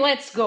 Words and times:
Let's 0.00 0.34
go! 0.34 0.46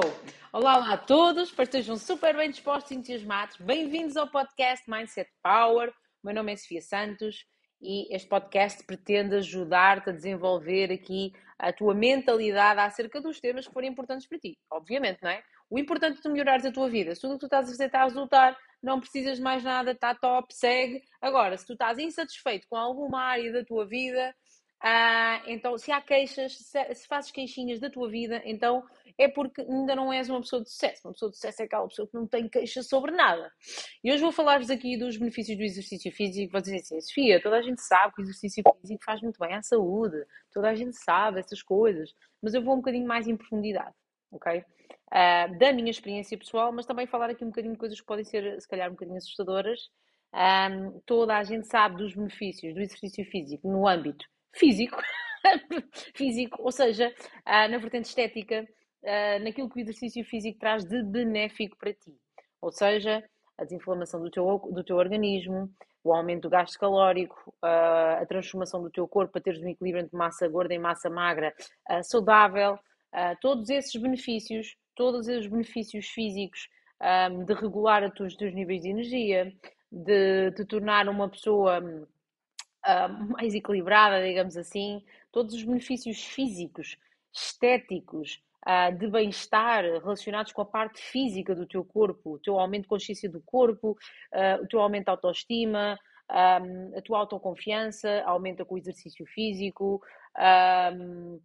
Olá, 0.52 0.78
olá 0.78 0.94
a 0.94 0.98
todos, 0.98 1.52
que 1.52 1.62
estejam 1.62 1.96
super 1.96 2.36
bem 2.36 2.50
dispostos 2.50 2.90
e 2.90 2.96
entusiasmados. 2.96 3.56
Bem-vindos 3.58 4.18
ao 4.18 4.28
podcast 4.28 4.90
Mindset 4.90 5.30
Power. 5.44 5.90
O 5.90 5.94
meu 6.26 6.34
nome 6.34 6.54
é 6.54 6.56
Sofia 6.56 6.82
Santos 6.82 7.46
e 7.80 8.12
este 8.12 8.28
podcast 8.28 8.84
pretende 8.84 9.36
ajudar-te 9.36 10.10
a 10.10 10.12
desenvolver 10.14 10.92
aqui 10.92 11.34
a 11.60 11.72
tua 11.72 11.94
mentalidade 11.94 12.80
acerca 12.80 13.22
dos 13.22 13.40
temas 13.40 13.68
que 13.68 13.74
forem 13.74 13.92
importantes 13.92 14.26
para 14.26 14.40
ti. 14.40 14.58
Obviamente, 14.72 15.20
não 15.22 15.30
é? 15.30 15.44
O 15.70 15.78
importante 15.78 16.18
é 16.18 16.22
tu 16.24 16.32
melhorares 16.32 16.66
a 16.66 16.72
tua 16.72 16.90
vida. 16.90 17.14
Se 17.14 17.22
tudo 17.22 17.34
o 17.34 17.34
que 17.36 17.42
tu 17.42 17.46
estás 17.46 17.68
a 17.68 17.72
fazer 17.72 17.86
está 17.86 18.02
a 18.02 18.06
resultar, 18.06 18.58
não 18.82 19.00
precisas 19.00 19.38
de 19.38 19.44
mais 19.44 19.64
nada, 19.64 19.92
está 19.92 20.16
top, 20.16 20.52
segue. 20.52 21.04
Agora, 21.22 21.56
se 21.60 21.66
tu 21.68 21.74
estás 21.74 22.00
insatisfeito 22.00 22.68
com 22.68 22.76
alguma 22.76 23.22
área 23.22 23.54
da 23.54 23.64
tua 23.64 23.86
vida, 23.86 24.34
ah, 24.86 25.42
então, 25.48 25.78
se 25.78 25.94
há 25.94 26.02
queixas, 26.02 26.58
se, 26.58 26.94
se, 26.94 27.08
fazes 27.08 27.32
queixinhas 27.32 27.80
da 27.80 27.90
tua 27.90 28.10
vida, 28.10 28.42
então 28.44 28.84
é 29.18 29.30
porque 29.30 29.62
ainda 29.62 29.96
não 29.96 30.12
és 30.12 30.30
uma 30.30 30.42
pessoa 30.42 30.62
de 30.62 30.70
sucesso. 30.70 31.08
Uma 31.08 31.14
pessoa 31.14 31.32
de 31.32 31.38
sucesso 31.38 31.62
é 31.62 31.66
aquela 31.66 31.88
pessoa 31.88 32.06
que 32.06 32.14
não 32.14 32.28
tem 32.28 32.50
queixas 32.50 32.90
sobre 32.90 33.12
nada. 33.12 33.50
E 34.04 34.12
hoje 34.12 34.22
vou 34.22 34.34
falar-vos 34.34 34.70
aqui 34.70 34.98
dos 34.98 35.16
benefícios 35.16 35.58
do 35.58 35.64
exercício 35.64 36.12
físico. 36.12 36.52
Vou 36.52 36.60
dizer 36.60 36.82
assim, 36.82 37.00
Sofia, 37.00 37.42
toda 37.42 37.60
a 37.60 37.62
gente 37.62 37.82
sabe 37.82 38.14
que 38.14 38.22
o 38.22 38.26
exercício 38.26 38.62
físico 38.82 39.06
faz 39.06 39.22
muito 39.22 39.40
bem 39.40 39.54
à 39.54 39.62
saúde. 39.62 40.18
Toda 40.52 40.70
a 40.70 40.76
gente 40.76 40.98
sabe 40.98 41.40
essas 41.40 41.64
coisas. 41.64 42.14
Mas 42.42 42.54
eu 42.54 42.62
vou 42.62 42.74
um 42.74 42.78
bocadinho 42.80 43.08
mais 43.08 43.26
em 43.26 43.38
profundidade, 43.38 43.96
ok? 44.34 44.60
Uh, 44.60 45.60
da 45.60 45.72
minha 45.72 45.92
experiência 45.92 46.38
pessoal, 46.38 46.74
mas 46.74 46.86
também 46.86 47.08
falar 47.08 47.30
aqui 47.30 47.46
um 47.46 47.50
bocadinho 47.50 47.74
de 47.74 47.80
coisas 47.80 48.02
que 48.02 48.06
podem 48.06 48.26
ser, 48.26 48.60
se 48.60 48.68
calhar, 48.68 48.90
um 48.90 48.94
bocadinho 48.94 49.18
assustadoras. 49.18 49.80
Um, 50.34 51.00
toda 51.06 51.38
a 51.38 51.44
gente 51.46 51.68
sabe 51.68 51.98
dos 51.98 52.14
benefícios 52.14 52.74
do 52.74 52.82
exercício 52.82 53.24
físico 53.24 53.72
no 53.72 53.88
âmbito 53.88 54.26
físico, 54.54 54.98
físico, 56.16 56.62
ou 56.62 56.72
seja, 56.72 57.10
uh, 57.10 57.70
na 57.70 57.78
vertente 57.78 58.06
estética, 58.06 58.68
uh, 59.04 59.44
naquilo 59.44 59.70
que 59.70 59.80
o 59.80 59.82
exercício 59.82 60.24
físico 60.26 60.60
traz 60.60 60.86
de 60.86 61.04
benéfico 61.04 61.78
para 61.78 61.94
ti. 61.94 62.16
Ou 62.62 62.72
seja, 62.72 63.24
a 63.58 63.64
desinflamação 63.64 64.22
do 64.22 64.30
teu, 64.30 64.46
do 64.72 64.84
teu 64.84 64.96
organismo, 64.96 65.70
o 66.04 66.14
aumento 66.14 66.44
do 66.44 66.50
gasto 66.50 66.78
calórico, 66.78 67.54
uh, 67.64 68.22
a 68.22 68.26
transformação 68.26 68.82
do 68.82 68.90
teu 68.90 69.08
corpo 69.08 69.34
para 69.34 69.42
teres 69.42 69.62
um 69.62 69.70
equilíbrio 69.70 70.04
entre 70.04 70.16
massa 70.16 70.48
gorda 70.48 70.74
e 70.74 70.80
massa 70.80 71.10
magra 71.10 71.54
saudável, 72.04 72.78
todos 73.42 73.70
esses 73.70 73.96
benefícios, 74.02 74.76
todos 74.96 75.28
os 75.28 75.46
benefícios 75.46 76.08
físicos 76.08 76.68
de 77.46 77.54
regular 77.54 78.04
os 78.04 78.36
teus 78.36 78.54
níveis 78.56 78.82
de 78.82 78.90
energia, 78.90 79.54
de 79.92 80.52
te 80.54 80.66
tornar 80.66 81.08
uma 81.08 81.30
pessoa 81.30 81.80
uh, 82.86 83.32
mais 83.32 83.54
equilibrada, 83.54 84.26
digamos 84.26 84.58
assim, 84.58 85.04
todos 85.32 85.54
os 85.54 85.64
benefícios 85.64 86.24
físicos, 86.24 86.98
estéticos, 87.34 88.42
uh, 88.68 88.96
de 88.98 89.08
bem-estar 89.08 89.84
relacionados 89.84 90.52
com 90.52 90.62
a 90.62 90.66
parte 90.66 91.02
física 91.02 91.56
do 91.56 91.66
teu 91.66 91.84
corpo, 91.84 92.36
o 92.36 92.40
teu 92.40 92.60
aumento 92.60 92.84
de 92.84 92.90
consciência 92.90 93.30
do 93.30 93.42
corpo, 93.42 93.98
uh, 94.34 94.64
o 94.64 94.68
teu 94.68 94.80
aumento 94.80 95.06
de 95.06 95.12
autoestima, 95.12 95.98
um, 96.32 96.98
a 96.98 97.02
tua 97.02 97.20
autoconfiança 97.20 98.24
aumenta 98.26 98.66
com 98.66 98.76
o 98.76 98.78
exercício 98.78 99.26
físico. 99.26 100.02
Um, 100.96 101.40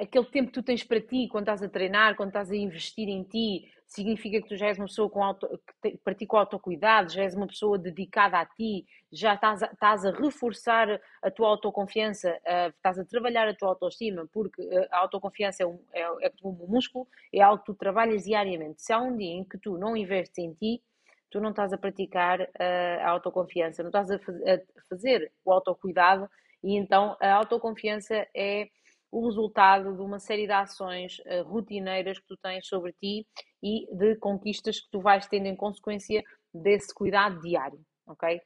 aquele 0.00 0.26
tempo 0.26 0.48
que 0.48 0.54
tu 0.54 0.62
tens 0.62 0.82
para 0.82 1.00
ti, 1.00 1.28
quando 1.28 1.44
estás 1.44 1.62
a 1.62 1.68
treinar, 1.68 2.16
quando 2.16 2.28
estás 2.28 2.50
a 2.50 2.56
investir 2.56 3.08
em 3.08 3.22
ti, 3.22 3.70
significa 3.86 4.40
que 4.42 4.48
tu 4.48 4.56
já 4.56 4.66
és 4.66 4.78
uma 4.78 4.86
pessoa 4.86 5.08
com 5.08 5.22
auto, 5.22 5.48
que 5.82 5.96
pratica 5.98 6.36
o 6.36 6.38
autocuidado, 6.38 7.12
já 7.12 7.22
és 7.22 7.34
uma 7.34 7.46
pessoa 7.46 7.78
dedicada 7.78 8.38
a 8.38 8.46
ti, 8.46 8.84
já 9.12 9.34
estás 9.34 9.62
a, 9.62 9.66
estás 9.66 10.04
a 10.04 10.10
reforçar 10.10 11.00
a 11.22 11.30
tua 11.30 11.48
autoconfiança, 11.48 12.30
uh, 12.30 12.68
estás 12.70 12.98
a 12.98 13.04
trabalhar 13.04 13.48
a 13.48 13.54
tua 13.54 13.68
autoestima, 13.68 14.26
porque 14.32 14.60
uh, 14.62 14.88
a 14.90 14.98
autoconfiança 14.98 15.62
é, 15.62 15.66
um, 15.66 15.78
é, 15.92 16.26
é 16.26 16.32
como 16.42 16.64
um 16.64 16.68
músculo, 16.68 17.06
é 17.32 17.40
algo 17.40 17.60
que 17.60 17.66
tu 17.66 17.74
trabalhas 17.74 18.24
diariamente. 18.24 18.82
Se 18.82 18.92
há 18.92 18.98
um 18.98 19.16
dia 19.16 19.34
em 19.34 19.44
que 19.44 19.58
tu 19.58 19.78
não 19.78 19.96
investes 19.96 20.38
em 20.38 20.52
ti, 20.54 20.82
tu 21.30 21.40
não 21.40 21.50
estás 21.50 21.72
a 21.72 21.78
praticar 21.78 22.40
uh, 22.40 23.02
a 23.02 23.10
autoconfiança, 23.10 23.82
não 23.82 23.90
estás 23.90 24.10
a, 24.10 24.18
faz, 24.18 24.36
a 24.48 24.60
fazer 24.88 25.32
o 25.44 25.52
autocuidado, 25.52 26.28
e 26.62 26.76
então 26.76 27.16
a 27.20 27.34
autoconfiança 27.34 28.26
é 28.34 28.68
o 29.16 29.24
resultado 29.24 29.94
de 29.94 30.02
uma 30.02 30.18
série 30.18 30.46
de 30.46 30.52
ações 30.52 31.20
uh, 31.20 31.42
rotineiras 31.44 32.18
que 32.18 32.26
tu 32.26 32.36
tens 32.36 32.66
sobre 32.66 32.92
ti 32.92 33.26
e 33.62 33.86
de 33.90 34.14
conquistas 34.16 34.78
que 34.78 34.90
tu 34.90 35.00
vais 35.00 35.26
tendo 35.26 35.46
em 35.46 35.56
consequência 35.56 36.22
desse 36.52 36.92
cuidado 36.92 37.40
diário, 37.40 37.80
ok? 38.06 38.38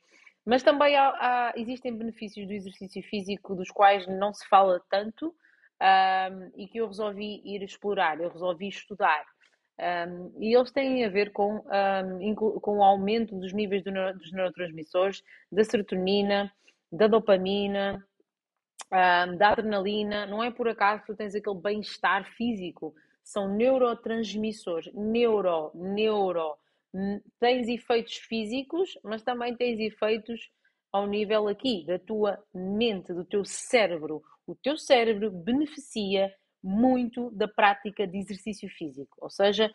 Mas 0.47 0.63
também 0.63 0.95
há, 0.95 1.09
há, 1.09 1.53
existem 1.57 1.97
benefícios 1.97 2.47
do 2.47 2.53
exercício 2.53 3.03
físico 3.03 3.57
dos 3.57 3.69
quais 3.69 4.07
não 4.07 4.33
se 4.33 4.47
fala 4.47 4.81
tanto 4.89 5.35
um, 5.83 6.53
e 6.55 6.69
que 6.69 6.79
eu 6.79 6.87
resolvi 6.87 7.43
ir 7.45 7.65
explorar, 7.65 8.21
eu 8.21 8.31
resolvi 8.31 8.69
estudar. 8.69 9.25
Um, 9.77 10.33
e 10.39 10.55
eles 10.55 10.71
têm 10.71 11.05
a 11.05 11.09
ver 11.09 11.33
com, 11.33 11.65
um, 11.67 12.35
com 12.35 12.79
o 12.79 12.85
aumento 12.85 13.35
dos 13.35 13.53
níveis 13.53 13.83
do 13.83 13.91
neuro, 13.91 14.17
dos 14.17 14.31
neurotransmissores, 14.31 15.21
da 15.51 15.65
serotonina, 15.65 16.53
da 16.93 17.09
dopamina, 17.09 18.07
um, 18.93 19.37
da 19.37 19.51
adrenalina, 19.51 20.27
não 20.27 20.43
é 20.43 20.51
por 20.51 20.69
acaso 20.69 21.03
que 21.03 21.09
tu 21.09 21.17
tens 21.17 21.35
aquele 21.35 21.61
bem-estar 21.61 22.25
físico, 22.35 22.95
são 23.23 23.55
neurotransmissores, 23.55 24.93
neuro, 24.93 25.71
neuro. 25.75 26.57
Tens 27.39 27.69
efeitos 27.69 28.17
físicos, 28.17 28.99
mas 29.05 29.23
também 29.23 29.55
tens 29.57 29.79
efeitos 29.79 30.51
ao 30.93 31.07
nível 31.07 31.47
aqui 31.47 31.85
da 31.87 31.99
tua 31.99 32.43
mente, 32.53 33.13
do 33.13 33.25
teu 33.25 33.45
cérebro. 33.45 34.23
O 34.47 34.55
teu 34.57 34.77
cérebro 34.77 35.31
beneficia 35.31 36.35
muito 36.63 37.31
da 37.31 37.47
prática 37.47 38.07
de 38.07 38.19
exercício 38.19 38.69
físico, 38.69 39.17
ou 39.19 39.31
seja, 39.31 39.73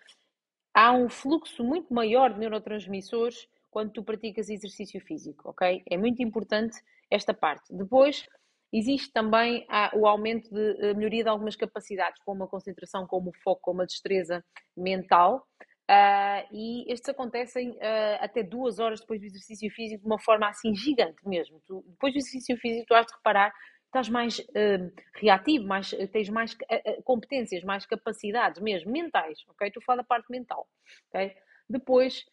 há 0.74 0.92
um 0.92 1.10
fluxo 1.10 1.64
muito 1.64 1.94
maior 1.94 2.34
de 2.34 2.40
neurotransmissores 2.40 3.48
quando 3.72 3.92
tu 3.92 4.04
praticas 4.04 4.50
exercício 4.50 5.02
físico, 5.02 5.50
ok? 5.50 5.82
É 5.90 5.98
muito 5.98 6.22
importante 6.22 6.78
esta 7.10 7.34
parte. 7.34 7.74
Depois, 7.74 8.28
Existe 8.74 9.12
também 9.12 9.66
ah, 9.70 9.92
o 9.94 10.06
aumento 10.06 10.50
de 10.50 10.72
uh, 10.72 10.96
melhoria 10.96 11.24
de 11.24 11.30
algumas 11.30 11.56
capacidades, 11.56 12.22
como 12.24 12.44
a 12.44 12.48
concentração, 12.48 13.08
como 13.08 13.30
o 13.30 13.44
foco, 13.44 13.62
como 13.62 13.82
a 13.82 13.86
destreza 13.86 14.44
mental. 14.76 15.48
Uh, 15.90 16.42
e 16.52 16.92
estes 16.92 17.10
acontecem 17.10 17.72
uh, 17.72 18.18
até 18.20 18.42
duas 18.42 18.80
horas 18.80 19.00
depois 19.00 19.22
do 19.22 19.28
exercício 19.28 19.70
físico, 19.72 20.02
de 20.02 20.08
uma 20.08 20.20
forma 20.20 20.50
assim 20.50 20.76
gigante 20.76 21.28
mesmo. 21.28 21.62
Tu, 21.66 21.84
depois 21.88 22.14
do 22.14 22.18
exercício 22.18 22.58
físico, 22.58 22.88
tu 22.88 22.96
has 22.96 23.06
de 23.06 23.14
reparar 23.14 23.54
estás 23.86 24.10
mais 24.10 24.40
uh, 24.40 24.92
reativo, 25.16 25.66
mais, 25.66 25.92
tens 26.12 26.28
mais 26.28 26.58
competências, 27.06 27.64
mais 27.64 27.86
capacidades 27.86 28.62
mesmo, 28.62 28.92
mentais, 28.92 29.40
ok? 29.48 29.70
Estou 29.70 29.82
a 29.88 29.96
da 29.96 30.04
parte 30.04 30.30
mental, 30.30 30.68
ok? 31.08 31.34
Depois, 31.70 32.26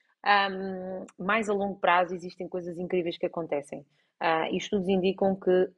um, 0.50 1.06
mais 1.24 1.48
a 1.48 1.52
longo 1.52 1.78
prazo, 1.78 2.14
existem 2.14 2.48
coisas 2.48 2.76
incríveis 2.78 3.16
que 3.16 3.26
acontecem. 3.26 3.86
E 4.50 4.56
estudos 4.56 4.88
indicam 4.88 5.34
que 5.34 5.50
uh, 5.50 5.70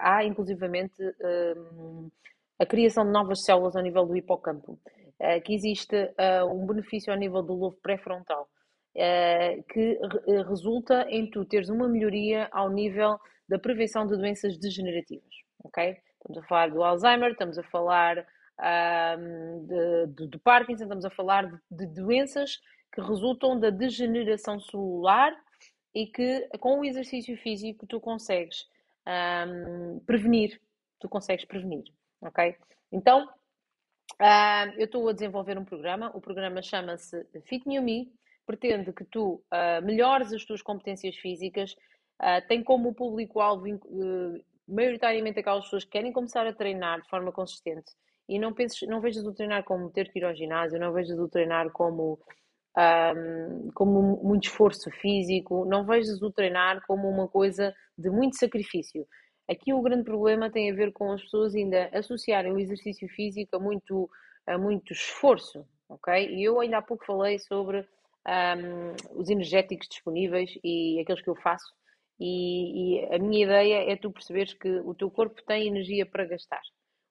há, 0.00 0.22
inclusivamente, 0.24 1.02
um, 1.56 2.10
a 2.58 2.66
criação 2.66 3.04
de 3.04 3.10
novas 3.10 3.42
células 3.42 3.74
ao 3.74 3.82
nível 3.82 4.04
do 4.04 4.16
hipocampo, 4.16 4.78
que 5.44 5.54
existe 5.54 5.94
um 6.50 6.66
benefício 6.66 7.12
ao 7.12 7.18
nível 7.18 7.42
do 7.42 7.54
lobo 7.54 7.76
pré-frontal, 7.82 8.48
que 8.94 9.98
re 10.26 10.42
resulta 10.42 11.06
em 11.10 11.30
tu 11.30 11.44
teres 11.44 11.68
uma 11.68 11.86
melhoria 11.86 12.48
ao 12.50 12.70
nível 12.70 13.18
da 13.46 13.58
prevenção 13.58 14.06
de 14.06 14.16
doenças 14.16 14.58
degenerativas, 14.58 15.34
ok? 15.64 15.98
Estamos 16.16 16.42
a 16.42 16.46
falar 16.46 16.70
do 16.70 16.82
Alzheimer, 16.82 17.32
estamos 17.32 17.58
a 17.58 17.62
falar 17.62 18.26
de, 19.66 20.06
de, 20.14 20.28
de, 20.28 20.38
Parkinson, 20.38 20.84
estamos 20.84 21.04
a 21.04 21.10
falar 21.10 21.46
de, 21.46 21.58
de 21.70 21.86
doenças 21.88 22.58
que 22.92 23.00
resultam 23.00 23.58
da 23.58 23.70
degeneração 23.70 24.58
celular 24.58 25.34
e 25.96 26.06
que 26.06 26.46
com 26.60 26.80
o 26.80 26.84
exercício 26.84 27.34
físico 27.38 27.86
tu 27.86 27.98
consegues 27.98 28.68
um, 29.08 29.98
prevenir, 30.00 30.60
tu 31.00 31.08
consegues 31.08 31.46
prevenir, 31.46 31.84
ok? 32.20 32.54
Então, 32.92 33.26
uh, 34.20 34.74
eu 34.76 34.84
estou 34.84 35.08
a 35.08 35.14
desenvolver 35.14 35.56
um 35.56 35.64
programa, 35.64 36.10
o 36.14 36.20
programa 36.20 36.60
chama-se 36.60 37.26
Fit 37.46 37.66
New 37.66 37.82
Me, 37.82 38.12
pretende 38.44 38.92
que 38.92 39.06
tu 39.06 39.42
uh, 39.50 39.82
melhores 39.82 40.34
as 40.34 40.44
tuas 40.44 40.60
competências 40.60 41.16
físicas, 41.16 41.74
uh, 42.20 42.46
tem 42.46 42.62
como 42.62 42.94
público-alvo 42.94 43.66
uh, 43.66 44.44
maioritariamente 44.68 45.40
aquelas 45.40 45.64
pessoas 45.64 45.84
que 45.84 45.92
querem 45.92 46.12
começar 46.12 46.46
a 46.46 46.52
treinar 46.52 47.00
de 47.00 47.08
forma 47.08 47.32
consistente. 47.32 47.90
E 48.28 48.38
não, 48.38 48.52
penses, 48.52 48.86
não 48.86 49.00
vejas 49.00 49.24
o 49.24 49.32
treinar 49.32 49.64
como 49.64 49.88
ter 49.88 50.12
que 50.12 50.18
ir 50.18 50.26
ao 50.26 50.34
ginásio, 50.34 50.78
não 50.78 50.92
vejas 50.92 51.18
o 51.18 51.26
treinar 51.26 51.70
como 51.70 52.20
um, 52.76 53.70
como 53.74 54.20
muito 54.22 54.44
esforço 54.44 54.90
físico, 54.90 55.64
não 55.64 55.84
vejas 55.84 56.20
o 56.22 56.30
treinar 56.30 56.84
como 56.86 57.08
uma 57.08 57.28
coisa 57.28 57.74
de 57.96 58.10
muito 58.10 58.36
sacrifício. 58.36 59.06
Aqui 59.48 59.72
o 59.72 59.80
grande 59.80 60.04
problema 60.04 60.50
tem 60.50 60.70
a 60.70 60.74
ver 60.74 60.92
com 60.92 61.12
as 61.12 61.22
pessoas 61.22 61.54
ainda 61.54 61.88
associarem 61.92 62.52
o 62.52 62.58
exercício 62.58 63.08
físico 63.08 63.56
a 63.56 63.60
muito, 63.60 64.10
a 64.46 64.58
muito 64.58 64.92
esforço, 64.92 65.64
ok? 65.88 66.28
E 66.28 66.44
eu 66.44 66.60
ainda 66.60 66.78
há 66.78 66.82
pouco 66.82 67.06
falei 67.06 67.38
sobre 67.38 67.86
um, 68.26 69.20
os 69.20 69.30
energéticos 69.30 69.88
disponíveis 69.88 70.50
e 70.64 71.00
aqueles 71.00 71.22
que 71.22 71.30
eu 71.30 71.36
faço, 71.36 71.72
e, 72.18 72.98
e, 72.98 73.14
a 73.14 73.18
minha 73.18 73.44
ideia 73.44 73.92
é 73.92 73.96
tu 73.96 74.10
perceberes 74.10 74.54
que 74.54 74.68
o 74.80 74.94
teu 74.94 75.10
corpo 75.10 75.42
tem 75.46 75.66
energia 75.66 76.06
para 76.06 76.24
gastar. 76.24 76.62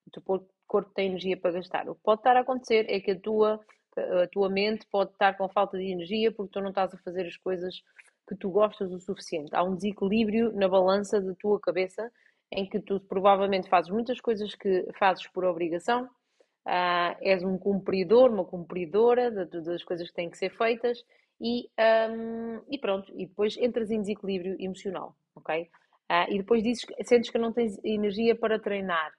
O 0.07 0.11
teu 0.11 0.21
corpo 0.67 0.91
tem 0.93 1.07
energia 1.07 1.37
para 1.37 1.51
gastar. 1.51 1.87
O 1.87 1.95
que 1.95 2.01
pode 2.01 2.21
estar 2.21 2.35
a 2.35 2.41
acontecer 2.41 2.85
é 2.89 2.99
que 2.99 3.11
a 3.11 3.19
tua, 3.19 3.59
a 3.97 4.27
tua 4.27 4.49
mente 4.49 4.85
pode 4.91 5.11
estar 5.11 5.37
com 5.37 5.47
falta 5.49 5.77
de 5.77 5.85
energia 5.85 6.31
porque 6.31 6.51
tu 6.51 6.61
não 6.61 6.69
estás 6.69 6.93
a 6.93 6.97
fazer 6.97 7.25
as 7.25 7.37
coisas 7.37 7.81
que 8.27 8.35
tu 8.35 8.49
gostas 8.49 8.91
o 8.91 8.99
suficiente. 8.99 9.55
Há 9.55 9.63
um 9.63 9.75
desequilíbrio 9.75 10.51
na 10.53 10.67
balança 10.67 11.21
da 11.21 11.33
tua 11.35 11.59
cabeça 11.59 12.11
em 12.51 12.67
que 12.67 12.79
tu 12.79 12.99
provavelmente 12.99 13.69
fazes 13.69 13.91
muitas 13.91 14.19
coisas 14.19 14.55
que 14.55 14.87
fazes 14.97 15.27
por 15.27 15.45
obrigação, 15.45 16.05
uh, 16.05 17.15
és 17.21 17.43
um 17.43 17.57
cumpridor, 17.57 18.31
uma 18.31 18.45
cumpridora 18.45 19.31
das 19.31 19.83
coisas 19.83 20.07
que 20.07 20.15
têm 20.15 20.29
que 20.29 20.37
ser 20.37 20.55
feitas 20.55 21.03
e, 21.39 21.69
um, 22.09 22.61
e 22.69 22.77
pronto, 22.79 23.11
e 23.15 23.25
depois 23.25 23.57
entras 23.57 23.91
em 23.91 23.99
desequilíbrio 24.01 24.55
emocional, 24.59 25.15
ok? 25.35 25.69
Uh, 26.09 26.31
e 26.31 26.37
depois 26.37 26.63
dizes, 26.63 26.85
sentes 27.03 27.29
que 27.29 27.37
não 27.37 27.51
tens 27.51 27.77
energia 27.83 28.35
para 28.35 28.59
treinar, 28.59 29.11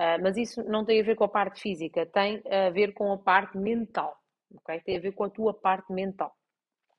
uh, 0.00 0.20
mas 0.22 0.36
isso 0.36 0.62
não 0.64 0.84
tem 0.84 1.00
a 1.00 1.04
ver 1.04 1.14
com 1.14 1.24
a 1.24 1.28
parte 1.28 1.60
física, 1.60 2.04
tem 2.06 2.42
a 2.50 2.70
ver 2.70 2.92
com 2.92 3.12
a 3.12 3.18
parte 3.18 3.56
mental, 3.56 4.16
ok? 4.54 4.80
Tem 4.80 4.96
a 4.96 5.00
ver 5.00 5.12
com 5.12 5.24
a 5.24 5.30
tua 5.30 5.54
parte 5.54 5.92
mental. 5.92 6.34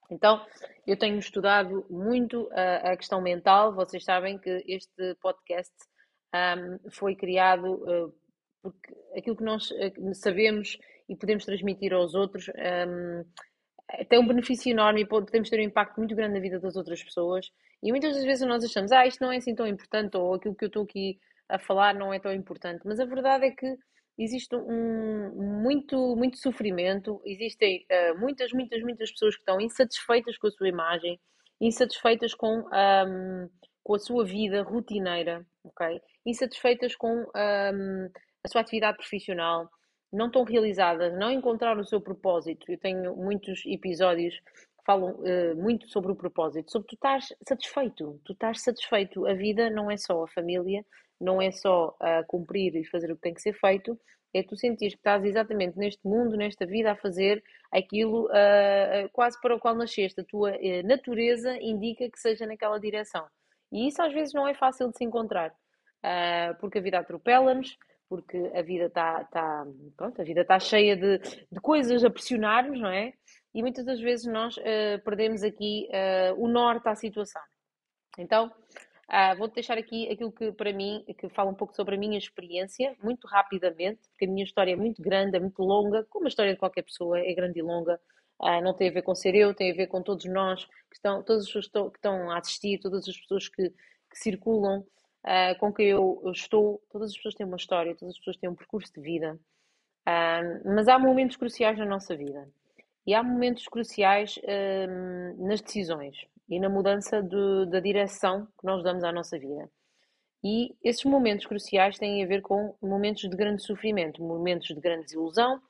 Então, 0.10 0.46
eu 0.86 0.98
tenho 0.98 1.18
estudado 1.18 1.86
muito 1.90 2.50
a, 2.52 2.92
a 2.92 2.98
questão 2.98 3.22
mental. 3.22 3.74
Vocês 3.74 4.04
sabem 4.04 4.38
que 4.38 4.64
este 4.68 5.16
podcast 5.22 5.74
um, 6.34 6.92
foi 6.92 7.16
criado 7.16 7.74
uh, 7.74 8.14
porque 8.62 8.96
aquilo 9.18 9.36
que 9.36 9.44
nós 9.44 9.72
uh, 9.72 10.14
sabemos 10.14 10.78
e 11.10 11.16
podemos 11.16 11.46
transmitir 11.46 11.94
aos 11.94 12.16
outros 12.16 12.48
um, 12.50 13.24
tem 14.10 14.20
um 14.20 14.28
benefício 14.28 14.72
enorme 14.72 15.02
e 15.02 15.06
podemos 15.06 15.50
ter 15.50 15.60
um 15.60 15.64
impacto 15.64 15.98
muito 15.98 16.16
grande 16.16 16.34
na 16.36 16.40
vida 16.40 16.60
das 16.60 16.76
outras 16.76 17.04
pessoas. 17.04 17.52
E 17.82 17.92
muitas 17.92 18.16
das 18.16 18.24
vezes 18.24 18.48
nós 18.48 18.64
achamos, 18.64 18.92
ah, 18.92 19.06
isto 19.06 19.22
não 19.22 19.32
é 19.32 19.38
assim 19.38 19.54
tão 19.54 19.68
importante, 19.68 20.16
ou 20.18 20.34
aquilo 20.34 20.56
que 20.56 20.66
eu 20.66 20.68
estou 20.68 20.84
aqui 20.84 21.20
a 21.50 21.60
falar 21.60 21.94
não 21.94 22.14
é 22.14 22.20
tão 22.20 22.34
importante. 22.34 22.82
Mas 22.86 23.00
a 23.00 23.06
verdade 23.06 23.46
é 23.46 23.52
que 23.52 23.78
existe 24.18 24.56
um, 24.56 25.62
muito, 25.62 26.16
muito 26.16 26.38
sofrimento, 26.38 27.22
existem 27.26 27.86
uh, 27.92 28.20
muitas, 28.20 28.52
muitas, 28.52 28.82
muitas 28.82 29.12
pessoas 29.12 29.36
que 29.36 29.42
estão 29.42 29.60
insatisfeitas 29.60 30.38
com 30.38 30.48
a 30.48 30.52
sua 30.52 30.68
imagem, 30.68 31.20
insatisfeitas 31.60 32.34
com, 32.34 32.60
um, 32.60 33.50
com 33.84 33.96
a 33.96 34.00
sua 34.00 34.24
vida 34.26 34.62
rotineira, 34.62 35.46
ok? 35.64 36.02
Insatisfeitas 36.26 36.96
com 36.96 37.22
um, 37.22 38.10
a 38.44 38.48
sua 38.48 38.62
atividade 38.62 38.98
profissional, 38.98 39.70
não 40.12 40.28
estão 40.28 40.44
realizadas, 40.44 41.18
não 41.18 41.32
encontraram 41.32 41.82
o 41.82 41.86
seu 41.86 42.00
propósito. 42.00 42.72
Eu 42.72 42.78
tenho 42.78 43.16
muitos 43.16 43.66
episódios 43.66 44.40
que 44.40 44.86
falam 44.86 45.16
uh, 45.16 45.56
muito 45.56 45.88
sobre 45.90 46.12
o 46.12 46.16
propósito, 46.16 46.72
sobre 46.72 46.88
tu 46.88 46.96
estás 46.96 47.34
satisfeito, 47.48 48.22
tu 48.24 48.34
estás 48.34 48.62
satisfeito. 48.62 49.26
A 49.26 49.34
vida 49.34 49.70
não 49.72 49.90
é 49.90 49.98
só 49.98 50.24
a 50.24 50.28
família, 50.28 50.86
não 51.24 51.42
é 51.42 51.52
só 51.52 51.90
uh, 51.90 52.26
cumprir 52.28 52.76
e 52.76 52.86
fazer 52.86 53.12
o 53.12 53.16
que 53.16 53.22
tem 53.22 53.34
que 53.34 53.42
ser 53.42 53.54
feito, 53.54 53.98
é 54.34 54.42
tu 54.42 54.58
sentir 54.58 54.90
que 54.90 54.98
estás 54.98 55.24
exatamente 55.24 55.78
neste 55.78 56.06
mundo, 56.08 56.36
nesta 56.36 56.66
vida, 56.66 56.92
a 56.92 56.96
fazer 56.96 57.44
aquilo 57.72 58.26
uh, 58.26 59.10
quase 59.12 59.40
para 59.40 59.56
o 59.56 59.60
qual 59.60 59.76
nasceste. 59.76 60.22
A 60.22 60.24
tua 60.24 60.52
uh, 60.52 60.88
natureza 60.88 61.56
indica 61.62 62.10
que 62.10 62.20
seja 62.20 62.48
naquela 62.48 62.80
direção. 62.80 63.26
E 63.72 63.88
isso 63.88 64.02
às 64.02 64.12
vezes 64.12 64.34
não 64.34 64.48
é 64.48 64.54
fácil 64.54 64.90
de 64.90 64.98
se 64.98 65.04
encontrar, 65.04 65.52
uh, 65.52 66.56
porque 66.60 66.80
a 66.80 66.82
vida 66.82 66.98
atropela-nos, 66.98 67.78
porque 68.10 68.52
a 68.56 68.62
vida 68.62 68.86
está 68.86 69.24
tá, 69.26 69.66
pronto, 69.96 70.20
a 70.20 70.24
vida 70.24 70.42
está 70.42 70.60
cheia 70.60 70.96
de, 70.96 71.20
de 71.20 71.60
coisas 71.62 72.04
a 72.04 72.10
pressionar-nos, 72.10 72.80
não 72.80 72.90
é? 72.90 73.14
E 73.54 73.62
muitas 73.62 73.86
das 73.86 74.00
vezes 74.00 74.26
nós 74.26 74.56
perdemos 75.04 75.44
aqui 75.44 75.88
o 76.38 76.48
norte 76.48 76.90
à 76.90 76.96
situação. 76.96 77.42
Então, 78.18 78.52
Uh, 79.10 79.38
Vou-te 79.38 79.56
deixar 79.56 79.78
aqui 79.78 80.10
aquilo 80.10 80.32
que 80.32 80.52
para 80.52 80.72
mim, 80.72 81.04
que 81.18 81.28
fala 81.30 81.52
um 81.52 81.56
pouco 81.56 81.76
sobre 81.76 81.96
a 81.96 81.98
minha 81.98 82.18
experiência, 82.18 82.96
muito 83.04 83.28
rapidamente, 83.28 84.02
porque 84.10 84.26
a 84.26 84.28
minha 84.28 84.44
história 84.44 84.72
é 84.72 84.76
muito 84.76 85.02
grande, 85.02 85.36
é 85.36 85.40
muito 85.40 85.62
longa, 85.62 86.06
como 86.10 86.26
a 86.26 86.30
história 86.30 86.54
de 86.54 86.60
qualquer 86.60 86.84
pessoa 86.84 87.20
é 87.20 87.34
grande 87.34 87.60
e 87.60 87.62
longa. 87.62 88.00
Uh, 88.40 88.62
não 88.62 88.74
tem 88.74 88.90
a 88.90 88.92
ver 88.92 89.02
com 89.04 89.14
ser 89.14 89.36
eu, 89.36 89.54
tem 89.54 89.72
a 89.72 89.76
ver 89.76 89.88
com 89.88 90.02
todos 90.02 90.26
nós 90.26 90.66
que 90.66 90.96
estão, 90.96 91.22
todas 91.24 91.44
as 91.44 91.48
pessoas 91.52 91.68
que 91.92 91.98
estão 91.98 92.32
a 92.32 92.38
assistir, 92.38 92.80
todas 92.80 93.08
as 93.08 93.18
pessoas 93.18 93.48
que, 93.48 93.70
que 93.70 94.18
circulam, 94.18 94.80
uh, 94.80 95.60
com 95.60 95.74
quem 95.74 95.88
eu, 95.88 96.22
eu, 96.24 96.32
estou. 96.32 96.82
Todas 96.90 97.12
as 97.12 97.18
pessoas 97.18 97.36
têm 97.36 97.46
uma 97.46 97.58
história, 97.58 97.96
todas 97.96 98.16
as 98.16 98.20
pessoas 98.20 98.38
têm 98.38 98.50
um 98.50 98.56
percurso 98.56 98.92
de 98.94 99.02
vida. 99.02 99.40
mas 100.66 100.88
há 100.88 100.98
momentos 100.98 101.36
cruciais 101.38 101.78
na 101.78 101.86
nossa 101.86 102.16
vida. 102.16 102.50
E 103.06 103.14
há 103.14 103.22
momentos 103.22 103.66
cruciais 103.68 104.40
nas 105.38 105.62
decisões 105.62 106.26
e 106.50 106.60
na 106.60 106.70
mudança 106.70 107.22
de, 107.22 107.66
da 107.70 107.80
direção 107.80 108.46
que 108.60 108.66
nós 108.66 108.84
damos 108.84 109.04
à 109.04 109.12
nossa 109.12 109.38
vida. 109.38 109.70
E 110.44 110.76
esses 110.84 111.06
momentos 111.06 111.46
cruciais 111.46 111.98
têm 111.98 112.24
a 112.24 112.28
ver 112.28 112.42
com 112.42 112.76
momentos 112.82 113.22
de 113.30 113.36
grande 113.36 113.64
sofrimento, 113.64 114.22
momentos 114.22 114.68
de 114.68 114.82
grande 114.82 115.06
desilusão, 115.06 115.62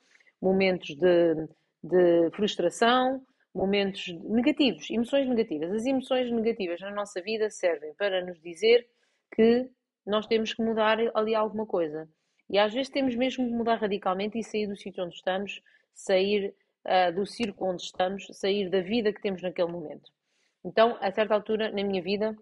momentos 0.41 0.95
de, 0.95 1.35
de 1.83 2.31
frustração, 2.31 3.23
momentos 3.53 4.07
negativos, 4.23 4.89
emoções 4.89 5.29
negativas. 5.29 5.71
As 5.71 5.85
emoções 5.85 6.31
negativas 6.31 6.81
na 6.81 6.91
nossa 6.91 7.21
vida 7.21 7.49
servem 7.51 7.93
para 7.93 8.25
nos 8.25 8.41
dizer 8.41 8.87
que 9.35 9.69
nós 10.05 10.25
temos 10.25 10.53
que 10.53 10.63
mudar 10.63 10.97
ali 11.13 11.35
alguma 11.35 11.67
coisa. 11.67 12.09
E 12.49 12.57
às 12.57 12.73
vezes 12.73 12.89
temos 12.89 13.15
mesmo 13.15 13.47
que 13.47 13.53
mudar 13.53 13.75
radicalmente 13.75 14.37
e 14.37 14.43
sair 14.43 14.67
do 14.67 14.75
sítio 14.75 15.03
onde 15.03 15.15
estamos, 15.15 15.61
sair 15.93 16.53
uh, 16.85 17.13
do 17.13 17.25
círculo 17.25 17.71
onde 17.71 17.83
estamos, 17.83 18.27
sair 18.33 18.69
da 18.69 18.81
vida 18.81 19.13
que 19.13 19.21
temos 19.21 19.41
naquele 19.41 19.71
momento. 19.71 20.11
Então, 20.65 20.97
a 21.01 21.11
certa 21.11 21.33
altura 21.33 21.71
na 21.71 21.83
minha 21.83 22.01
vida, 22.01 22.35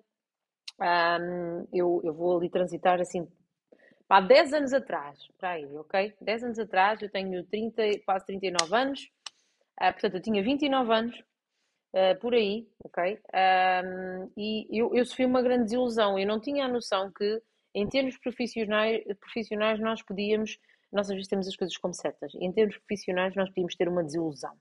um, 0.79 1.68
eu, 1.73 2.01
eu 2.03 2.13
vou 2.13 2.38
ali 2.38 2.50
transitar 2.50 3.00
assim, 3.01 3.27
há 4.07 4.21
10 4.21 4.53
anos 4.53 4.73
atrás, 4.73 5.18
para 5.38 5.51
aí, 5.51 5.65
ok? 5.77 6.13
10 6.21 6.44
anos 6.44 6.59
atrás, 6.59 7.01
eu 7.01 7.09
tenho 7.09 7.44
30, 7.45 8.00
quase 8.06 8.25
39 8.25 8.75
anos, 8.75 9.01
uh, 9.81 9.91
portanto, 9.94 10.15
eu 10.15 10.21
tinha 10.21 10.44
29 10.44 10.94
anos, 10.94 11.23
uh, 11.95 12.19
por 12.19 12.33
aí, 12.33 12.68
ok? 12.83 13.19
Um, 13.33 14.31
e 14.38 14.68
eu, 14.69 14.94
eu 14.94 15.06
sofri 15.06 15.25
uma 15.25 15.41
grande 15.41 15.65
desilusão, 15.65 16.18
eu 16.18 16.27
não 16.27 16.39
tinha 16.39 16.65
a 16.65 16.68
noção 16.68 17.12
que, 17.12 17.41
em 17.73 17.88
termos 17.88 18.18
profissionais, 18.18 19.03
profissionais 19.19 19.79
nós 19.79 20.03
podíamos, 20.03 20.57
nós 20.91 21.09
às 21.09 21.15
vezes 21.15 21.29
temos 21.29 21.47
as 21.47 21.56
coisas 21.56 21.75
como 21.77 21.94
certas, 21.94 22.33
em 22.35 22.51
termos 22.51 22.77
profissionais 22.77 23.35
nós 23.35 23.50
podíamos 23.50 23.75
ter 23.75 23.88
uma 23.88 24.03
desilusão. 24.03 24.53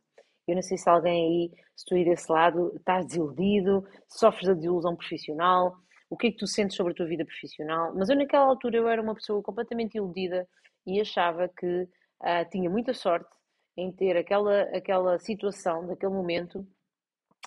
Eu 0.50 0.56
não 0.56 0.62
sei 0.62 0.76
se 0.76 0.88
alguém 0.88 1.26
aí, 1.26 1.62
se 1.76 1.84
tu 1.84 1.94
aí 1.94 2.04
desse 2.04 2.30
lado, 2.30 2.72
estás 2.76 3.06
desiludido, 3.06 3.86
sofres 4.08 4.48
da 4.48 4.54
desilusão 4.54 4.96
profissional, 4.96 5.76
o 6.10 6.16
que 6.16 6.26
é 6.26 6.30
que 6.32 6.38
tu 6.38 6.46
sentes 6.46 6.76
sobre 6.76 6.92
a 6.92 6.96
tua 6.96 7.06
vida 7.06 7.24
profissional. 7.24 7.94
Mas 7.94 8.08
eu 8.08 8.16
naquela 8.16 8.44
altura 8.44 8.76
eu 8.76 8.88
era 8.88 9.00
uma 9.00 9.14
pessoa 9.14 9.42
completamente 9.42 9.94
iludida 9.96 10.46
e 10.84 11.00
achava 11.00 11.48
que 11.48 11.82
uh, 11.84 12.50
tinha 12.50 12.68
muita 12.68 12.92
sorte 12.92 13.30
em 13.76 13.92
ter 13.92 14.16
aquela, 14.16 14.62
aquela 14.76 15.18
situação, 15.20 15.86
daquele 15.86 16.12
momento. 16.12 16.66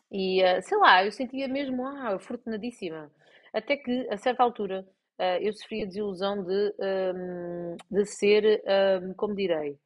E 0.10 0.42
uh, 0.44 0.62
sei 0.62 0.77
lá, 0.77 1.04
eu 1.04 1.12
sentia 1.12 1.48
mesmo, 1.48 1.86
ah, 1.86 2.16
afortunadíssima. 2.16 3.12
Até 3.54 3.75
que, 3.75 4.08
a 4.10 4.18
certa 4.18 4.44
altura, 4.44 4.88
uh, 5.20 5.38
eu 5.42 5.54
sofria 5.54 5.84
a 5.84 5.88
desilusão 5.88 6.44
de, 6.44 6.74
um, 6.80 7.75
de 7.92 8.06
ser, 8.06 8.63
um, 9.04 9.13
como 9.13 9.36
direi, 9.36 9.77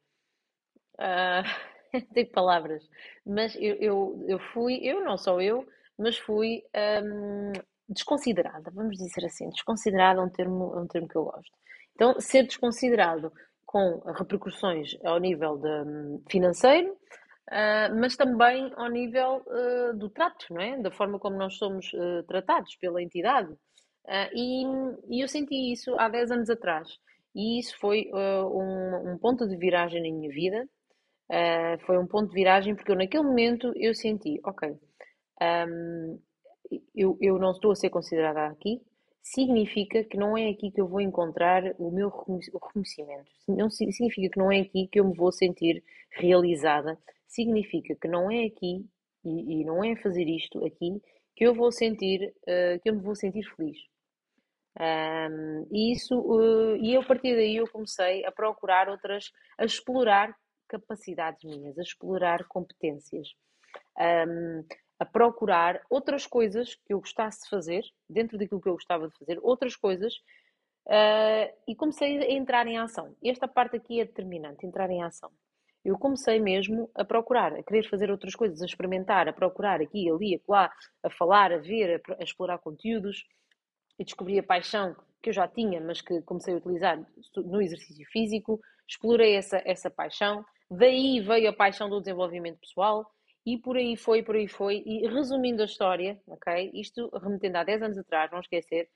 tenho 2.14 2.30
palavras, 2.30 2.88
mas 3.26 3.54
eu, 3.56 3.76
eu, 3.76 4.24
eu, 4.28 4.38
fui, 4.52 4.80
eu 4.82 5.04
não 5.04 5.16
sou 5.18 5.40
eu, 5.40 5.66
mas 5.98 6.16
fui 6.18 6.62
hum, 7.02 7.52
desconsiderada, 7.88 8.70
vamos 8.70 8.96
dizer 8.96 9.24
assim, 9.24 9.48
desconsiderada 9.50 10.20
é 10.20 10.24
um 10.24 10.28
termo, 10.28 10.74
é 10.74 10.80
um 10.80 10.86
termo 10.86 11.08
que 11.08 11.16
eu 11.16 11.24
gosto. 11.24 11.58
Então, 11.94 12.20
ser 12.20 12.44
desconsiderado 12.44 13.32
com 13.66 13.98
repercussões 14.12 14.96
ao 15.04 15.18
nível 15.18 15.58
de, 15.58 15.68
hum, 15.68 16.22
financeiro, 16.30 16.92
uh, 16.92 17.94
mas 18.00 18.16
também 18.16 18.72
ao 18.76 18.88
nível 18.88 19.42
uh, 19.46 19.96
do 19.96 20.08
trato, 20.08 20.46
não 20.50 20.60
é? 20.60 20.78
Da 20.78 20.90
forma 20.90 21.18
como 21.18 21.36
nós 21.36 21.56
somos 21.56 21.92
uh, 21.92 22.22
tratados 22.26 22.76
pela 22.76 23.02
entidade. 23.02 23.54
E, 24.32 24.64
e, 25.10 25.22
eu 25.22 25.28
senti 25.28 25.70
isso 25.70 25.94
há 25.98 26.08
10 26.08 26.30
anos 26.30 26.48
atrás. 26.48 26.88
E 27.34 27.60
isso 27.60 27.78
foi 27.78 28.10
um, 28.14 29.12
um 29.12 29.18
ponto 29.18 29.46
de 29.46 29.54
viragem 29.54 30.00
na 30.00 30.16
minha 30.16 30.30
vida, 30.30 30.66
Uh, 31.30 31.78
foi 31.84 31.98
um 31.98 32.06
ponto 32.06 32.28
de 32.28 32.34
viragem 32.34 32.74
porque 32.74 32.90
eu 32.90 32.96
naquele 32.96 33.22
momento 33.22 33.72
eu 33.76 33.94
senti, 33.94 34.40
ok, 34.44 34.78
um, 35.68 36.18
eu, 36.94 37.18
eu 37.20 37.38
não 37.38 37.50
estou 37.52 37.70
a 37.70 37.74
ser 37.74 37.90
considerada 37.90 38.46
aqui, 38.46 38.80
significa 39.22 40.02
que 40.04 40.16
não 40.16 40.36
é 40.36 40.48
aqui 40.48 40.70
que 40.70 40.80
eu 40.80 40.88
vou 40.88 41.00
encontrar 41.00 41.62
o 41.78 41.90
meu 41.90 42.08
reconhecimento. 42.08 43.28
Não 43.46 43.68
significa 43.68 44.30
que 44.30 44.38
não 44.38 44.50
é 44.50 44.60
aqui 44.60 44.88
que 44.90 45.00
eu 45.00 45.04
me 45.04 45.14
vou 45.14 45.30
sentir 45.30 45.82
realizada. 46.10 46.98
Significa 47.26 47.94
que 47.94 48.08
não 48.08 48.30
é 48.30 48.44
aqui 48.44 48.86
e, 49.24 49.60
e 49.60 49.64
não 49.64 49.84
é 49.84 49.96
fazer 49.96 50.24
isto 50.24 50.64
aqui 50.64 51.00
que 51.36 51.44
eu 51.44 51.54
vou 51.54 51.70
sentir, 51.70 52.34
uh, 52.42 52.80
que 52.82 52.90
eu 52.90 52.94
me 52.94 53.02
vou 53.02 53.14
sentir 53.14 53.44
feliz. 53.54 53.78
Um, 54.80 55.66
e 55.72 55.92
isso, 55.92 56.18
uh, 56.18 56.76
e 56.76 56.96
a 56.96 57.02
partir 57.02 57.34
daí 57.34 57.56
eu 57.56 57.68
comecei 57.68 58.24
a 58.24 58.32
procurar 58.32 58.88
outras, 58.88 59.30
a 59.58 59.64
explorar 59.64 60.34
capacidades 60.68 61.42
minhas, 61.44 61.78
a 61.78 61.82
explorar 61.82 62.44
competências, 62.44 63.28
um, 63.98 64.64
a 64.98 65.04
procurar 65.04 65.80
outras 65.88 66.26
coisas 66.26 66.74
que 66.74 66.92
eu 66.92 67.00
gostasse 67.00 67.42
de 67.44 67.48
fazer, 67.48 67.84
dentro 68.08 68.36
daquilo 68.38 68.60
que 68.60 68.68
eu 68.68 68.74
gostava 68.74 69.08
de 69.08 69.18
fazer, 69.18 69.38
outras 69.42 69.74
coisas 69.74 70.14
Uh, 70.88 71.52
e 71.66 71.76
comecei 71.76 72.16
a 72.18 72.32
entrar 72.32 72.66
em 72.66 72.78
ação. 72.78 73.14
Esta 73.22 73.46
parte 73.46 73.76
aqui 73.76 74.00
é 74.00 74.06
determinante, 74.06 74.64
entrar 74.64 74.88
em 74.88 75.02
ação. 75.02 75.30
Eu 75.84 75.98
comecei 75.98 76.40
mesmo 76.40 76.90
a 76.94 77.04
procurar, 77.04 77.52
a 77.52 77.62
querer 77.62 77.86
fazer 77.90 78.10
outras 78.10 78.34
coisas, 78.34 78.62
a 78.62 78.64
experimentar, 78.64 79.28
a 79.28 79.32
procurar 79.32 79.82
aqui, 79.82 80.10
ali, 80.10 80.34
acolá, 80.36 80.72
a 81.02 81.10
falar, 81.10 81.52
a 81.52 81.58
ver, 81.58 82.02
a, 82.08 82.14
a 82.14 82.24
explorar 82.24 82.58
conteúdos. 82.58 83.22
E 83.98 84.04
descobri 84.04 84.38
a 84.38 84.42
paixão 84.42 84.96
que 85.22 85.28
eu 85.28 85.32
já 85.34 85.46
tinha, 85.46 85.78
mas 85.78 86.00
que 86.00 86.22
comecei 86.22 86.54
a 86.54 86.56
utilizar 86.56 86.98
no 87.36 87.60
exercício 87.60 88.06
físico. 88.10 88.58
Explorei 88.88 89.36
essa, 89.36 89.60
essa 89.66 89.90
paixão. 89.90 90.42
Daí 90.70 91.20
veio 91.20 91.48
a 91.50 91.52
paixão 91.52 91.88
do 91.88 92.00
desenvolvimento 92.00 92.60
pessoal. 92.60 93.10
E 93.44 93.56
por 93.56 93.76
aí 93.76 93.96
foi, 93.96 94.22
por 94.22 94.36
aí 94.36 94.46
foi. 94.46 94.82
E 94.84 95.06
resumindo 95.08 95.62
a 95.62 95.66
história, 95.66 96.20
ok? 96.26 96.70
Isto 96.74 97.08
remetendo 97.16 97.58
há 97.58 97.64
10 97.64 97.82
anos 97.82 97.98
atrás, 97.98 98.30
não 98.30 98.40
esquecer, 98.40 98.90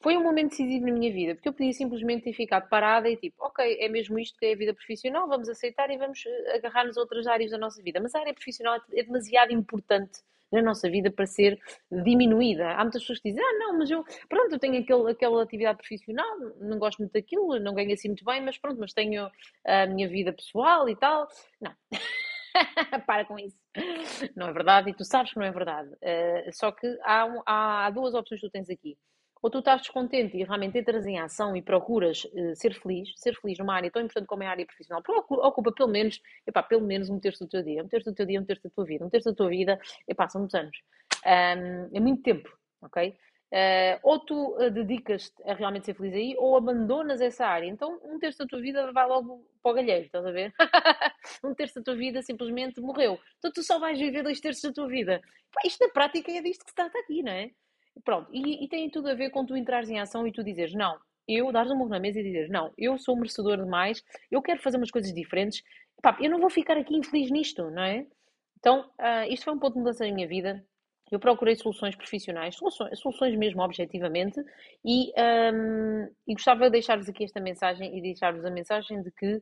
foi 0.00 0.16
um 0.16 0.22
momento 0.22 0.50
decisivo 0.50 0.86
na 0.86 0.92
minha 0.92 1.12
vida, 1.12 1.34
porque 1.34 1.48
eu 1.48 1.52
podia 1.52 1.72
simplesmente 1.72 2.24
ter 2.24 2.32
ficado 2.32 2.68
parada 2.68 3.08
e 3.08 3.16
tipo, 3.16 3.42
ok, 3.44 3.78
é 3.80 3.88
mesmo 3.88 4.18
isto 4.18 4.38
que 4.38 4.46
é 4.46 4.52
a 4.52 4.56
vida 4.56 4.74
profissional, 4.74 5.26
vamos 5.26 5.48
aceitar 5.48 5.90
e 5.90 5.96
vamos 5.96 6.24
eh, 6.26 6.56
agarrar-nos 6.56 6.96
outras 6.96 7.26
áreas 7.26 7.50
da 7.50 7.58
nossa 7.58 7.82
vida. 7.82 7.98
Mas 8.00 8.14
a 8.14 8.20
área 8.20 8.34
profissional 8.34 8.80
é 8.92 9.02
demasiado 9.02 9.52
importante 9.52 10.20
na 10.52 10.62
nossa 10.62 10.88
vida 10.90 11.10
para 11.10 11.26
ser 11.26 11.58
diminuída. 11.90 12.70
Há 12.72 12.82
muitas 12.82 13.02
pessoas 13.02 13.20
que 13.20 13.30
dizem, 13.30 13.44
ah, 13.44 13.58
não, 13.58 13.78
mas 13.78 13.90
eu, 13.90 14.04
pronto, 14.28 14.52
eu 14.52 14.58
tenho 14.58 14.80
aquele, 14.80 15.10
aquela 15.10 15.42
atividade 15.42 15.78
profissional, 15.78 16.38
não 16.60 16.78
gosto 16.78 16.98
muito 16.98 17.12
daquilo, 17.12 17.58
não 17.58 17.74
ganho 17.74 17.92
assim 17.92 18.08
muito 18.08 18.24
bem, 18.24 18.40
mas 18.40 18.58
pronto, 18.58 18.78
mas 18.78 18.92
tenho 18.92 19.30
a 19.64 19.86
minha 19.86 20.08
vida 20.08 20.32
pessoal 20.32 20.88
e 20.88 20.96
tal. 20.96 21.28
Não. 21.60 21.74
Para 23.06 23.24
com 23.24 23.38
isso. 23.38 23.58
Não 24.34 24.48
é 24.48 24.52
verdade, 24.52 24.90
e 24.90 24.94
tu 24.94 25.04
sabes 25.04 25.32
que 25.32 25.38
não 25.38 25.46
é 25.46 25.50
verdade. 25.50 25.90
Uh, 25.94 26.52
só 26.52 26.72
que 26.72 26.86
há, 27.02 27.26
há, 27.46 27.90
duas 27.90 28.14
opções 28.14 28.40
que 28.40 28.46
tu 28.46 28.50
tens 28.50 28.70
aqui 28.70 28.96
ou 29.42 29.50
tu 29.50 29.58
estás 29.58 29.80
descontente 29.80 30.36
e 30.36 30.44
realmente 30.44 30.78
entras 30.78 31.06
em 31.06 31.18
ação 31.18 31.56
e 31.56 31.62
procuras 31.62 32.24
uh, 32.24 32.54
ser 32.54 32.74
feliz, 32.74 33.12
ser 33.16 33.34
feliz 33.40 33.58
numa 33.58 33.74
área 33.74 33.90
tão 33.90 34.02
importante 34.02 34.26
como 34.26 34.42
é 34.42 34.46
a 34.46 34.50
área 34.50 34.66
profissional, 34.66 35.02
ocupa 35.28 35.72
pelo 35.72 35.88
menos, 35.88 36.20
epá, 36.46 36.62
pelo 36.62 36.82
menos 36.82 37.08
um 37.10 37.18
terço 37.18 37.44
do 37.44 37.50
teu 37.50 37.62
dia, 37.62 37.82
um 37.82 37.88
terço 37.88 38.10
do 38.10 38.14
teu 38.14 38.26
dia, 38.26 38.40
um 38.40 38.44
terço 38.44 38.64
da 38.64 38.70
tua 38.70 38.84
vida, 38.84 39.04
um 39.04 39.10
terço 39.10 39.30
da 39.30 39.34
tua 39.34 39.48
vida, 39.48 39.80
epá, 40.08 40.28
são 40.28 40.40
muitos 40.40 40.54
anos. 40.54 40.76
Um, 41.24 41.96
é 41.96 42.00
muito 42.00 42.22
tempo, 42.22 42.48
ok? 42.82 43.16
Uh, 43.46 43.98
ou 44.02 44.18
tu 44.18 44.56
uh, 44.56 44.70
dedicas-te 44.70 45.40
a 45.48 45.54
realmente 45.54 45.86
ser 45.86 45.94
feliz 45.94 46.14
aí, 46.14 46.34
ou 46.36 46.56
abandonas 46.56 47.20
essa 47.20 47.46
área. 47.46 47.66
Então, 47.66 48.00
um 48.02 48.18
terço 48.18 48.38
da 48.38 48.46
tua 48.46 48.60
vida 48.60 48.92
vai 48.92 49.06
logo 49.06 49.46
para 49.62 49.70
o 49.70 49.74
galheiro, 49.74 50.06
estás 50.06 50.26
a 50.26 50.32
ver? 50.32 50.52
um 51.44 51.54
terço 51.54 51.76
da 51.76 51.82
tua 51.82 51.94
vida 51.94 52.20
simplesmente 52.22 52.80
morreu. 52.80 53.18
Então, 53.38 53.52
tu 53.52 53.62
só 53.62 53.78
vais 53.78 53.98
viver 53.98 54.24
dois 54.24 54.40
terços 54.40 54.62
da 54.62 54.72
tua 54.72 54.88
vida. 54.88 55.20
Pá, 55.52 55.60
isto 55.64 55.84
na 55.86 55.92
prática 55.92 56.32
é 56.32 56.42
disto 56.42 56.64
que 56.64 56.70
se 56.70 56.74
trata 56.74 56.98
aqui, 56.98 57.22
não 57.22 57.32
é? 57.32 57.50
Pronto, 58.04 58.28
e, 58.32 58.64
e 58.64 58.68
tem 58.68 58.90
tudo 58.90 59.08
a 59.08 59.14
ver 59.14 59.30
com 59.30 59.44
tu 59.44 59.56
entrares 59.56 59.88
em 59.88 59.98
ação 59.98 60.26
e 60.26 60.32
tu 60.32 60.44
dizeres, 60.44 60.74
não, 60.74 60.98
eu 61.26 61.50
dares 61.50 61.70
um 61.70 61.76
murro 61.76 61.90
na 61.90 61.98
mesa 61.98 62.20
e 62.20 62.22
dizeres, 62.22 62.50
não, 62.50 62.72
eu 62.76 62.98
sou 62.98 63.16
merecedor 63.16 63.56
de 63.56 63.68
mais, 63.68 64.02
eu 64.30 64.42
quero 64.42 64.60
fazer 64.60 64.76
umas 64.76 64.90
coisas 64.90 65.12
diferentes, 65.12 65.62
Pá, 66.02 66.16
eu 66.20 66.30
não 66.30 66.38
vou 66.38 66.50
ficar 66.50 66.76
aqui 66.76 66.94
infeliz 66.96 67.30
nisto, 67.30 67.70
não 67.70 67.82
é? 67.82 68.06
Então, 68.58 68.90
uh, 69.00 69.30
isto 69.30 69.44
foi 69.44 69.54
um 69.54 69.58
ponto 69.58 69.74
de 69.74 69.80
mudança 69.80 70.06
na 70.06 70.12
minha 70.12 70.28
vida. 70.28 70.64
Eu 71.10 71.20
procurei 71.20 71.54
soluções 71.54 71.94
profissionais, 71.94 72.56
soluções, 72.56 72.98
soluções 72.98 73.36
mesmo 73.36 73.62
objetivamente, 73.62 74.40
e, 74.84 75.12
um, 75.54 76.08
e 76.26 76.34
gostava 76.34 76.64
de 76.64 76.70
deixar-vos 76.70 77.08
aqui 77.08 77.24
esta 77.24 77.40
mensagem 77.40 77.96
e 77.96 78.02
deixar-vos 78.02 78.44
a 78.44 78.50
mensagem 78.50 79.02
de 79.02 79.10
que 79.12 79.40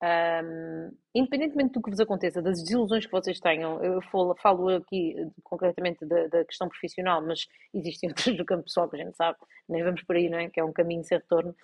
um, 0.00 0.96
independentemente 1.12 1.72
do 1.72 1.82
que 1.82 1.90
vos 1.90 1.98
aconteça, 1.98 2.40
das 2.40 2.62
desilusões 2.62 3.04
que 3.04 3.10
vocês 3.12 3.40
tenham, 3.40 3.82
eu 3.82 4.00
falo, 4.02 4.68
aqui 4.68 5.16
concretamente 5.42 6.06
da, 6.06 6.28
da, 6.28 6.44
questão 6.44 6.68
profissional, 6.68 7.20
mas 7.20 7.46
existem 7.74 8.08
outras 8.10 8.36
do 8.36 8.44
campo 8.44 8.64
pessoal 8.64 8.88
que 8.88 8.96
a 8.96 9.04
gente 9.04 9.16
sabe, 9.16 9.36
nem 9.68 9.82
vamos 9.82 10.02
por 10.02 10.16
aí, 10.16 10.28
não 10.28 10.38
é? 10.38 10.48
Que 10.48 10.60
é 10.60 10.64
um 10.64 10.72
caminho 10.72 11.02
sem 11.02 11.18
retorno. 11.18 11.54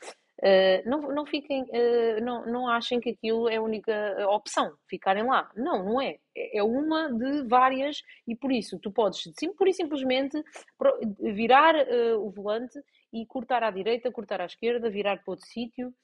Uh, 0.41 0.83
não, 0.85 1.01
não 1.15 1.25
fiquem, 1.25 1.63
uh, 1.63 2.25
não, 2.25 2.45
não 2.45 2.69
achem 2.69 3.01
que 3.01 3.11
aquilo 3.11 3.49
é 3.49 3.57
a 3.57 3.63
única 3.63 4.27
opção, 4.29 4.75
ficarem 4.91 5.23
lá. 5.23 5.49
Não, 5.57 5.85
não 5.85 6.03
é. 6.03 6.19
É 6.35 6.61
uma 6.63 7.13
de 7.13 7.47
várias 7.47 8.03
e 8.27 8.35
por 8.35 8.51
isso 8.51 8.79
tu 8.81 8.91
podes, 8.91 9.23
sim, 9.39 9.53
por 9.55 9.69
e 9.69 9.73
simplesmente 9.73 10.43
virar 11.21 11.77
uh, 11.77 12.19
o 12.19 12.31
volante 12.33 12.81
e 13.13 13.25
cortar 13.27 13.63
à 13.63 13.71
direita, 13.71 14.11
cortar 14.11 14.41
à 14.41 14.47
esquerda, 14.47 14.91
virar 14.91 15.19
para 15.19 15.31
outro 15.31 15.47
sítio 15.47 15.95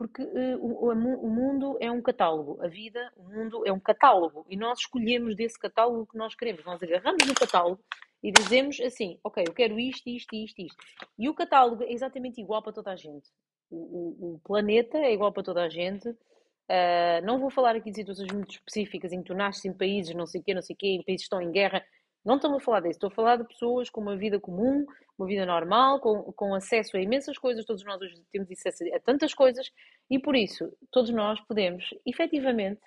porque 0.00 0.22
uh, 0.22 0.56
o, 0.58 0.90
o, 0.90 1.28
mundo 1.28 1.76
é 1.78 1.90
um 1.90 2.00
catálogo, 2.00 2.58
a 2.62 2.68
vida, 2.68 3.12
o 3.18 3.22
mundo 3.22 3.66
é 3.66 3.70
um 3.70 3.78
catálogo 3.78 4.46
e 4.48 4.56
nós 4.56 4.78
escolhemos 4.78 5.36
desse 5.36 5.58
catálogo 5.58 6.06
que 6.06 6.16
nós 6.16 6.34
queremos. 6.34 6.64
Nós 6.64 6.82
agarramos 6.82 7.26
no 7.26 7.34
catálogo 7.34 7.84
e 8.22 8.32
dizemos 8.32 8.80
assim: 8.80 9.18
Ok, 9.22 9.44
eu 9.46 9.52
quero 9.52 9.78
isto, 9.78 10.08
isto, 10.08 10.34
isto, 10.34 10.62
isto. 10.62 10.76
E 11.18 11.28
o 11.28 11.34
catálogo 11.34 11.82
é 11.84 11.92
exatamente 11.92 12.40
igual 12.40 12.62
para 12.62 12.72
toda 12.72 12.92
a 12.92 12.96
gente. 12.96 13.28
O, 13.70 13.76
o, 13.76 14.34
o 14.36 14.40
planeta 14.42 14.96
é 14.96 15.12
igual 15.12 15.32
para 15.34 15.42
toda 15.42 15.64
a 15.64 15.68
gente. 15.68 16.08
Uh, 16.08 17.20
não 17.22 17.38
vou 17.38 17.50
falar 17.50 17.76
aqui 17.76 17.90
de 17.90 17.96
situações 17.96 18.32
muito 18.32 18.52
específicas 18.52 19.12
em 19.12 19.18
que 19.18 19.26
tu 19.26 19.34
nasces 19.34 19.66
em 19.66 19.72
países, 19.74 20.14
não 20.14 20.26
sei 20.26 20.40
o 20.40 20.44
quê, 20.44 20.54
não 20.54 20.62
sei 20.62 20.72
o 20.72 20.78
quê, 20.78 20.86
em 20.86 21.04
países 21.04 21.28
que 21.28 21.34
estão 21.34 21.42
em 21.42 21.52
guerra. 21.52 21.84
Não 22.24 22.36
estou 22.36 22.54
a 22.54 22.60
falar 22.60 22.80
disso, 22.80 22.92
estou 22.92 23.08
a 23.08 23.14
falar 23.14 23.36
de 23.36 23.44
pessoas 23.44 23.88
com 23.88 24.00
uma 24.00 24.16
vida 24.16 24.38
comum, 24.38 24.84
uma 25.18 25.26
vida 25.26 25.46
normal, 25.46 26.00
com, 26.00 26.32
com 26.32 26.54
acesso 26.54 26.96
a 26.96 27.00
imensas 27.00 27.38
coisas, 27.38 27.64
todos 27.64 27.84
nós 27.84 28.00
hoje 28.00 28.14
temos 28.30 28.50
acesso 28.50 28.84
a 28.94 29.00
tantas 29.00 29.32
coisas, 29.32 29.70
e 30.10 30.18
por 30.18 30.36
isso, 30.36 30.70
todos 30.90 31.10
nós 31.10 31.40
podemos, 31.40 31.84
efetivamente, 32.06 32.80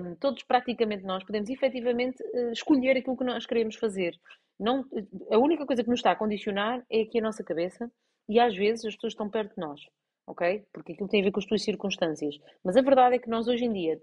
um, 0.00 0.14
todos 0.16 0.42
praticamente 0.42 1.04
nós, 1.04 1.24
podemos 1.24 1.48
efetivamente 1.50 2.22
uh, 2.22 2.52
escolher 2.52 2.96
aquilo 2.96 3.16
que 3.16 3.24
nós 3.24 3.46
queremos 3.46 3.76
fazer. 3.76 4.18
Não, 4.58 4.84
a 5.30 5.38
única 5.38 5.64
coisa 5.66 5.82
que 5.82 5.90
nos 5.90 6.00
está 6.00 6.12
a 6.12 6.16
condicionar 6.16 6.84
é 6.90 7.02
aqui 7.02 7.18
a 7.18 7.22
nossa 7.22 7.44
cabeça, 7.44 7.90
e 8.28 8.40
às 8.40 8.54
vezes 8.54 8.84
as 8.84 8.94
pessoas 8.94 9.12
estão 9.12 9.30
perto 9.30 9.54
de 9.54 9.60
nós, 9.60 9.80
ok? 10.26 10.64
Porque 10.72 10.92
aquilo 10.92 11.08
tem 11.08 11.20
a 11.20 11.24
ver 11.24 11.32
com 11.32 11.40
as 11.40 11.46
tuas 11.46 11.62
circunstâncias. 11.62 12.38
Mas 12.62 12.76
a 12.76 12.82
verdade 12.82 13.16
é 13.16 13.18
que 13.18 13.28
nós 13.28 13.46
hoje 13.46 13.64
em 13.64 13.72
dia, 13.72 14.00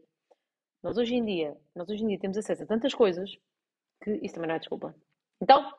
nós 0.81 0.97
hoje 0.97 1.15
em 1.15 1.23
dia, 1.23 1.55
nós 1.75 1.89
hoje 1.89 2.03
em 2.03 2.07
dia 2.07 2.19
temos 2.19 2.37
acesso 2.37 2.63
a 2.63 2.65
tantas 2.65 2.93
coisas 2.93 3.37
que 4.01 4.11
isso 4.21 4.35
também 4.35 4.49
não 4.49 4.55
é 4.55 4.59
desculpa. 4.59 4.95
Então, 5.41 5.71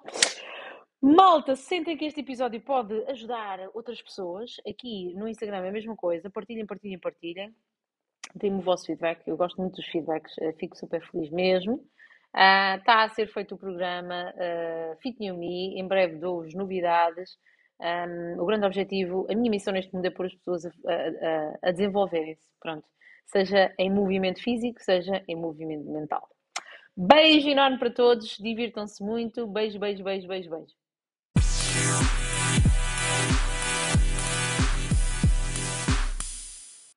malta, 1.01 1.57
sentem 1.57 1.97
que 1.97 2.05
este 2.05 2.21
episódio 2.21 2.61
pode 2.61 2.95
ajudar 3.11 3.59
outras 3.75 4.01
pessoas. 4.03 4.57
Aqui 4.69 5.15
no 5.15 5.29
Instagram 5.29 5.65
é 5.65 5.69
a 5.69 5.73
mesma 5.73 5.97
coisa. 5.97 6.31
Partilhem, 6.31 6.67
partilhem, 6.67 6.99
partilhem. 6.99 7.55
Deem-me 8.35 8.59
o 8.59 8.63
vosso 8.63 8.87
feedback. 8.87 9.27
Eu 9.27 9.37
gosto 9.37 9.61
muito 9.61 9.77
dos 9.77 9.87
feedbacks. 9.87 10.37
Eh, 10.39 10.53
fico 10.55 10.77
super 10.77 11.01
feliz 11.11 11.31
mesmo. 11.31 11.75
Uh, 12.35 12.77
está 12.79 13.05
a 13.05 13.09
ser 13.09 13.29
feito 13.29 13.55
o 13.55 13.59
programa 13.59 14.33
uh, 14.35 14.97
Fit 15.01 15.19
New 15.19 15.39
Me. 15.39 15.81
Em 15.81 15.87
breve 15.87 16.17
dou-vos 16.17 16.55
novidades. 16.55 17.39
Um, 17.81 18.41
o 18.41 18.47
grande 18.47 18.67
objetivo, 18.67 19.27
a 19.31 19.35
minha 19.35 19.51
missão 19.51 19.73
neste 19.73 19.95
mundo 19.95 20.07
é 20.07 20.11
pôr 20.11 20.27
as 20.27 20.35
pessoas 20.35 20.67
a, 20.67 20.71
a, 20.71 21.69
a 21.69 21.71
desenvolverem-se. 21.71 22.49
Pronto. 22.61 22.87
Seja 23.27 23.75
em 23.79 23.91
movimento 23.91 24.43
físico, 24.43 24.81
seja 24.83 25.25
em 25.27 25.35
movimento 25.35 25.91
mental. 25.91 26.29
Beijo 26.97 27.49
enorme 27.49 27.79
para 27.79 27.91
todos, 27.91 28.39
divirtam-se 28.39 29.03
muito. 29.03 29.47
Beijo, 29.47 29.79
beijo, 29.79 30.03
beijo, 30.03 30.27
beijo, 30.29 30.51
beijo. 30.51 30.75